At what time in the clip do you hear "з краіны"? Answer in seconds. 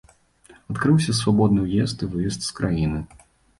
2.49-3.07